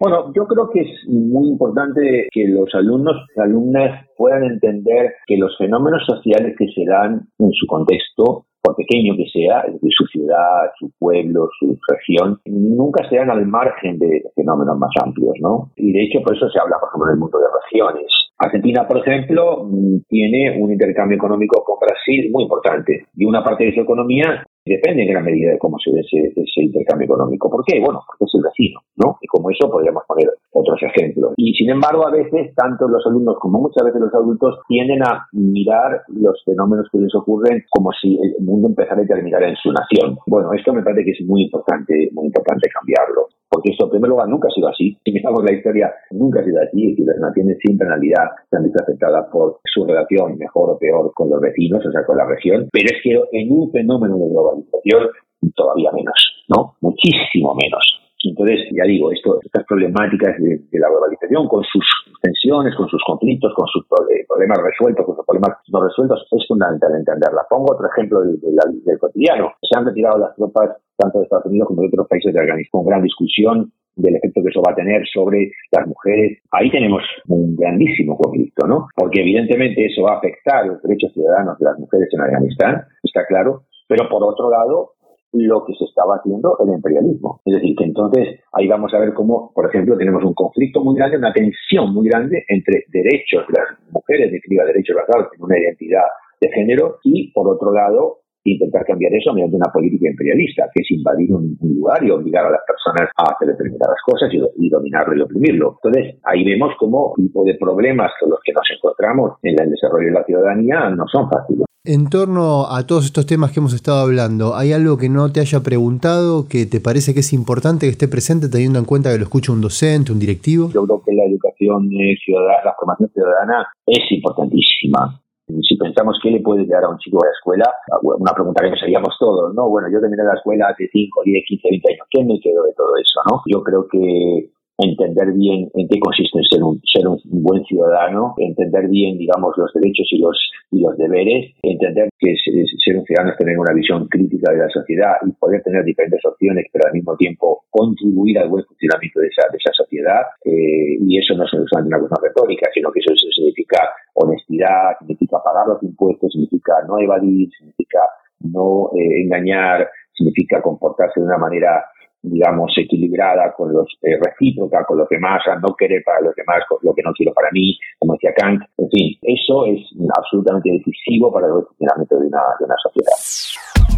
Bueno, 0.00 0.32
yo 0.32 0.46
creo 0.46 0.70
que 0.70 0.80
es 0.80 1.08
muy 1.08 1.48
importante 1.48 2.28
que 2.30 2.46
los 2.46 2.72
alumnos 2.72 3.16
y 3.36 3.40
alumnas 3.40 4.06
puedan 4.16 4.44
entender 4.44 5.14
que 5.26 5.36
los 5.36 5.56
fenómenos 5.58 6.02
sociales 6.06 6.54
que 6.56 6.68
se 6.68 6.84
dan 6.84 7.26
en 7.38 7.52
su 7.52 7.66
contexto, 7.66 8.46
por 8.62 8.76
pequeño 8.76 9.16
que 9.16 9.26
sea, 9.26 9.64
de 9.66 9.88
su 9.90 10.06
ciudad, 10.06 10.70
su 10.78 10.92
pueblo, 11.00 11.48
su 11.58 11.76
región, 11.88 12.40
nunca 12.46 13.08
se 13.08 13.16
dan 13.16 13.30
al 13.30 13.44
margen 13.46 13.98
de 13.98 14.22
fenómenos 14.36 14.78
más 14.78 14.90
amplios, 15.04 15.34
¿no? 15.40 15.72
Y 15.74 15.92
de 15.92 16.04
hecho 16.04 16.20
por 16.22 16.36
eso 16.36 16.48
se 16.48 16.60
habla, 16.60 16.76
por 16.78 16.90
ejemplo, 16.90 17.08
en 17.08 17.14
el 17.14 17.20
mundo 17.20 17.38
de 17.38 17.46
regiones. 17.64 18.27
Argentina, 18.38 18.86
por 18.86 18.98
ejemplo, 18.98 19.68
tiene 20.08 20.58
un 20.60 20.70
intercambio 20.70 21.16
económico 21.16 21.64
con 21.64 21.78
Brasil 21.80 22.30
muy 22.30 22.44
importante 22.44 23.06
y 23.16 23.24
una 23.24 23.42
parte 23.42 23.64
de 23.64 23.74
su 23.74 23.80
economía 23.80 24.44
depende 24.64 25.02
en 25.02 25.08
gran 25.08 25.24
medida 25.24 25.52
de 25.52 25.58
cómo 25.58 25.78
se 25.78 25.90
ve 25.90 26.00
ese, 26.00 26.62
intercambio 26.62 27.06
económico. 27.06 27.50
¿Por 27.50 27.64
qué? 27.64 27.80
Bueno, 27.80 28.00
porque 28.06 28.24
es 28.24 28.34
el 28.34 28.42
vecino, 28.42 28.80
¿no? 28.96 29.16
Y 29.20 29.26
como 29.26 29.50
eso 29.50 29.70
podríamos 29.70 30.04
poner 30.06 30.28
otros 30.52 30.78
ejemplos. 30.82 31.32
Y 31.36 31.52
sin 31.54 31.70
embargo, 31.70 32.06
a 32.06 32.10
veces, 32.10 32.54
tanto 32.54 32.86
los 32.86 33.04
alumnos 33.06 33.36
como 33.40 33.60
muchas 33.60 33.84
veces 33.84 34.00
los 34.00 34.14
adultos 34.14 34.60
tienden 34.68 35.02
a 35.02 35.26
mirar 35.32 36.02
los 36.08 36.42
fenómenos 36.44 36.86
que 36.92 36.98
les 36.98 37.14
ocurren 37.14 37.64
como 37.70 37.90
si 37.92 38.18
el 38.20 38.44
mundo 38.44 38.68
empezara 38.68 39.02
a 39.02 39.06
terminar 39.06 39.42
en 39.42 39.56
su 39.56 39.72
nación. 39.72 40.18
Bueno, 40.26 40.52
esto 40.52 40.72
me 40.72 40.82
parece 40.82 41.04
que 41.04 41.10
es 41.12 41.26
muy 41.26 41.44
importante, 41.44 42.10
muy 42.12 42.26
importante 42.26 42.68
cambiarlo. 42.68 43.28
Porque 43.50 43.70
esto 43.70 43.84
en 43.84 43.90
primer 43.90 44.10
lugar 44.10 44.28
nunca 44.28 44.48
ha 44.48 44.54
sido 44.54 44.68
así. 44.68 44.96
Si 45.04 45.12
miramos 45.12 45.42
la 45.44 45.52
historia, 45.52 45.92
nunca 46.10 46.40
ha 46.40 46.44
sido 46.44 46.60
así. 46.60 46.94
Y 46.96 47.04
las 47.04 47.18
naciones 47.18 47.58
siempre 47.60 47.86
en 47.86 47.92
realidad 47.92 48.24
se 48.50 48.56
han 48.56 48.64
visto 48.64 48.82
afectadas 48.82 49.26
por 49.32 49.60
su 49.64 49.84
relación, 49.84 50.36
mejor 50.38 50.70
o 50.70 50.78
peor, 50.78 51.12
con 51.14 51.30
los 51.30 51.40
vecinos, 51.40 51.84
o 51.84 51.90
sea, 51.90 52.04
con 52.04 52.16
la 52.16 52.26
región. 52.26 52.68
Pero 52.72 52.86
es 52.86 53.02
que 53.02 53.38
en 53.38 53.52
un 53.52 53.70
fenómeno 53.72 54.16
de 54.18 54.28
globalización, 54.28 55.08
todavía 55.54 55.90
menos, 55.92 56.44
¿no? 56.48 56.74
Muchísimo 56.80 57.54
menos. 57.54 57.97
Entonces, 58.24 58.66
ya 58.74 58.84
digo, 58.84 59.12
esto, 59.12 59.38
estas 59.42 59.64
problemáticas 59.64 60.36
de, 60.38 60.60
la 60.72 60.88
globalización, 60.88 61.46
con 61.46 61.62
sus 61.64 61.84
tensiones, 62.20 62.74
con 62.74 62.88
sus 62.88 63.02
conflictos, 63.06 63.52
con 63.54 63.66
sus 63.68 63.86
problemas 63.86 64.58
resueltos, 64.58 65.06
con 65.06 65.16
sus 65.16 65.24
problemas 65.24 65.58
no 65.68 65.84
resueltos, 65.84 66.26
es 66.32 66.46
fundamental 66.48 66.94
entenderla. 66.96 67.46
Pongo 67.48 67.74
otro 67.74 67.86
ejemplo 67.86 68.20
del, 68.20 68.40
del, 68.40 68.98
cotidiano. 68.98 69.52
Se 69.62 69.78
han 69.78 69.86
retirado 69.86 70.18
las 70.18 70.34
tropas 70.34 70.76
tanto 70.96 71.18
de 71.18 71.24
Estados 71.24 71.46
Unidos 71.46 71.68
como 71.68 71.82
de 71.82 71.88
otros 71.88 72.08
países 72.08 72.34
de 72.34 72.40
Afganistán, 72.40 72.84
gran 72.84 73.02
discusión 73.02 73.72
del 73.94 74.16
efecto 74.16 74.42
que 74.42 74.48
eso 74.48 74.62
va 74.66 74.72
a 74.72 74.76
tener 74.76 75.02
sobre 75.12 75.50
las 75.72 75.86
mujeres. 75.86 76.38
Ahí 76.52 76.70
tenemos 76.70 77.02
un 77.28 77.56
grandísimo 77.56 78.16
conflicto, 78.16 78.66
¿no? 78.66 78.88
Porque 78.96 79.20
evidentemente 79.20 79.86
eso 79.86 80.02
va 80.02 80.14
a 80.14 80.18
afectar 80.18 80.66
los 80.66 80.82
derechos 80.82 81.12
ciudadanos 81.12 81.58
de 81.58 81.64
las 81.64 81.78
mujeres 81.78 82.08
en 82.12 82.20
Afganistán, 82.20 82.84
está 83.02 83.26
claro, 83.26 83.64
pero 83.88 84.08
por 84.08 84.22
otro 84.22 84.50
lado 84.50 84.92
lo 85.32 85.64
que 85.64 85.74
se 85.74 85.84
estaba 85.84 86.16
haciendo 86.16 86.56
el 86.64 86.74
imperialismo. 86.74 87.40
Es 87.44 87.54
decir, 87.54 87.76
que 87.76 87.84
entonces 87.84 88.40
ahí 88.52 88.66
vamos 88.66 88.92
a 88.94 88.98
ver 88.98 89.12
cómo, 89.14 89.52
por 89.54 89.66
ejemplo, 89.66 89.96
tenemos 89.96 90.24
un 90.24 90.34
conflicto 90.34 90.82
muy 90.82 90.96
grande, 90.96 91.18
una 91.18 91.32
tensión 91.32 91.92
muy 91.92 92.08
grande 92.08 92.44
entre 92.48 92.84
derechos 92.88 93.44
de 93.48 93.54
las 93.58 93.92
mujeres, 93.92 94.32
definitiva 94.32 94.64
derechos 94.64 94.96
basados 94.96 95.28
en 95.36 95.42
una 95.42 95.58
identidad 95.58 96.06
de 96.40 96.48
género, 96.50 96.98
y 97.02 97.32
por 97.32 97.48
otro 97.48 97.72
lado, 97.72 98.18
intentar 98.52 98.84
cambiar 98.84 99.12
eso 99.14 99.32
mediante 99.32 99.56
una 99.56 99.72
política 99.72 100.08
imperialista, 100.08 100.68
que 100.74 100.82
es 100.82 100.90
invadir 100.90 101.32
un, 101.32 101.56
lugar 101.60 102.04
y 102.04 102.10
obligar 102.10 102.46
a 102.46 102.50
las 102.50 102.62
personas 102.66 103.10
a 103.16 103.34
hacer 103.34 103.48
determinadas 103.48 103.98
cosas 104.04 104.28
y, 104.32 104.40
y, 104.66 104.68
dominarlo 104.68 105.16
y 105.16 105.20
oprimirlo. 105.20 105.78
Entonces, 105.82 106.16
ahí 106.24 106.44
vemos 106.44 106.72
cómo 106.78 107.12
tipo 107.16 107.44
de 107.44 107.54
problemas 107.54 108.10
con 108.20 108.30
los 108.30 108.40
que 108.44 108.52
nos 108.52 108.64
encontramos 108.74 109.38
en 109.42 109.60
el 109.60 109.70
desarrollo 109.70 110.06
de 110.06 110.12
la 110.12 110.24
ciudadanía 110.24 110.90
no 110.90 111.06
son 111.08 111.28
fáciles. 111.30 111.68
En 111.84 112.10
torno 112.10 112.66
a 112.66 112.86
todos 112.86 113.06
estos 113.06 113.24
temas 113.24 113.50
que 113.50 113.60
hemos 113.60 113.72
estado 113.72 114.00
hablando, 114.00 114.54
¿hay 114.54 114.72
algo 114.72 114.98
que 114.98 115.08
no 115.08 115.32
te 115.32 115.40
haya 115.40 115.62
preguntado 115.62 116.46
que 116.46 116.66
te 116.66 116.80
parece 116.80 117.14
que 117.14 117.20
es 117.20 117.32
importante 117.32 117.86
que 117.86 117.92
esté 117.92 118.08
presente 118.08 118.50
teniendo 118.50 118.78
en 118.78 118.84
cuenta 118.84 119.10
que 119.10 119.16
lo 119.16 119.22
escucha 119.22 119.52
un 119.52 119.62
docente, 119.62 120.12
un 120.12 120.18
directivo? 120.18 120.68
Yo 120.70 120.84
creo 120.84 121.02
que 121.02 121.14
la 121.14 121.24
educación 121.24 121.88
ciudadana, 122.22 122.58
la 122.64 122.74
formación 122.78 123.08
ciudadana 123.14 123.68
es 123.86 124.04
importantísima. 124.10 125.18
Si 125.48 125.76
pensamos 125.76 126.18
qué 126.22 126.30
le 126.30 126.40
puede 126.40 126.62
llegar 126.62 126.84
a 126.84 126.90
un 126.90 126.98
chico 126.98 127.18
a 127.22 127.26
la 127.26 127.32
escuela, 127.32 127.64
una 128.02 128.32
pregunta 128.32 128.62
que 128.62 128.70
nos 128.70 128.82
haríamos 128.82 129.16
todos, 129.18 129.54
¿no? 129.54 129.68
Bueno, 129.68 129.88
yo 129.92 130.00
terminé 130.00 130.22
la 130.22 130.34
escuela 130.34 130.68
hace 130.68 130.88
5, 130.92 131.22
10, 131.24 131.44
15, 131.48 131.68
20 131.70 131.92
años. 131.92 132.06
¿Qué 132.10 132.24
me 132.24 132.40
quedó 132.40 132.64
de 132.64 132.74
todo 132.74 132.92
eso, 133.00 133.20
no? 133.30 133.42
Yo 133.46 133.62
creo 133.62 133.88
que 133.88 134.50
entender 134.78 135.32
bien 135.32 135.68
en 135.74 135.88
qué 135.88 135.98
consiste 135.98 136.38
ser 136.48 136.62
un, 136.62 136.80
ser 136.86 137.06
un 137.08 137.18
buen 137.42 137.64
ciudadano, 137.64 138.34
entender 138.38 138.88
bien, 138.88 139.18
digamos, 139.18 139.54
los 139.56 139.72
derechos 139.74 140.06
y 140.10 140.18
los, 140.18 140.38
y 140.70 140.80
los 140.80 140.96
deberes, 140.96 141.52
entender 141.62 142.08
que 142.18 142.34
ser 142.36 142.96
un 142.96 143.04
ciudadano 143.04 143.32
es 143.32 143.38
tener 143.38 143.58
una 143.58 143.74
visión 143.74 144.06
crítica 144.06 144.52
de 144.52 144.58
la 144.58 144.70
sociedad 144.70 145.14
y 145.26 145.32
poder 145.32 145.62
tener 145.62 145.84
diferentes 145.84 146.24
opciones, 146.24 146.66
pero 146.72 146.86
al 146.86 146.94
mismo 146.94 147.16
tiempo 147.16 147.64
contribuir 147.70 148.38
al 148.38 148.48
buen 148.48 148.64
funcionamiento 148.64 149.20
de 149.20 149.26
esa, 149.26 149.50
de 149.50 149.58
esa 149.58 149.72
sociedad. 149.74 150.22
Eh, 150.44 150.96
y 151.00 151.18
eso 151.18 151.34
no 151.34 151.44
es 151.44 151.50
solamente 151.50 151.94
una 151.94 151.98
cuestión 151.98 152.22
retórica, 152.22 152.70
sino 152.72 152.92
que 152.92 153.00
eso, 153.00 153.14
significa 153.14 153.82
honestidad, 154.22 154.98
significa 154.98 155.42
pagar 155.42 155.66
los 155.68 155.82
impuestos, 155.82 156.32
significa 156.32 156.74
no 156.86 156.98
evadir, 156.98 157.50
significa 157.56 158.00
no 158.40 158.90
eh, 158.94 159.22
engañar, 159.22 159.88
significa 160.12 160.62
comportarse 160.62 161.20
de 161.20 161.26
una 161.26 161.38
manera 161.38 161.84
digamos, 162.22 162.72
equilibrada, 162.76 163.52
con 163.54 163.72
los 163.72 163.86
eh, 164.02 164.18
recíproca 164.20 164.84
con 164.84 164.98
los 164.98 165.08
demás, 165.08 165.40
a 165.46 165.56
no 165.56 165.74
querer 165.76 166.02
para 166.04 166.20
los 166.20 166.34
demás 166.34 166.62
lo 166.82 166.92
que 166.94 167.02
no 167.02 167.12
quiero 167.12 167.32
para 167.32 167.48
mí, 167.52 167.78
como 167.98 168.14
decía 168.14 168.34
Kant. 168.36 168.62
En 168.76 168.88
fin, 168.90 169.18
eso 169.22 169.66
es 169.66 169.80
absolutamente 170.16 170.70
decisivo 170.70 171.32
para 171.32 171.46
el 171.46 171.64
funcionamiento 171.64 172.18
de 172.18 172.26
una, 172.26 172.40
de 172.58 172.64
una 172.64 172.74
sociedad. 172.82 173.97